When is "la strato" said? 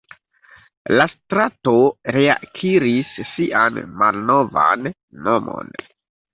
0.99-1.73